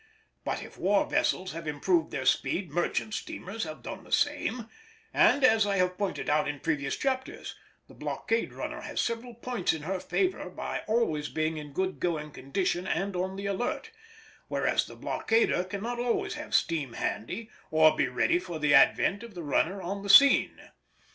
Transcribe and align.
But 0.43 0.63
if 0.63 0.79
war 0.79 1.05
vessels 1.05 1.51
have 1.51 1.67
improved 1.67 2.09
their 2.09 2.25
speed 2.25 2.71
merchant 2.71 3.13
steamers 3.13 3.65
have 3.65 3.83
done 3.83 4.03
the 4.03 4.11
same; 4.11 4.67
and, 5.13 5.43
as 5.43 5.67
I 5.67 5.75
have 5.77 5.95
pointed 5.95 6.27
out 6.27 6.47
in 6.47 6.59
previous 6.59 6.97
chapters, 6.97 7.55
the 7.87 7.93
blockade 7.93 8.51
runner 8.51 8.81
has 8.81 8.99
several 8.99 9.35
points 9.35 9.73
in 9.73 9.83
her 9.83 9.99
favour 9.99 10.49
by 10.49 10.79
always 10.87 11.29
being 11.29 11.57
in 11.57 11.71
good 11.71 11.99
going 11.99 12.31
condition 12.31 12.87
and 12.87 13.15
on 13.15 13.35
the 13.35 13.45
alert, 13.45 13.91
whereas 14.47 14.87
the 14.87 14.97
blockader 14.97 15.63
cannot 15.69 15.99
always 15.99 16.33
have 16.33 16.55
steam 16.55 16.93
handy 16.93 17.51
or 17.69 17.95
be 17.95 18.07
ready 18.07 18.39
for 18.39 18.57
the 18.57 18.73
advent 18.73 19.21
of 19.21 19.35
the 19.35 19.43
runner 19.43 19.83
on 19.83 20.01
the 20.01 20.09
scene. 20.09 20.71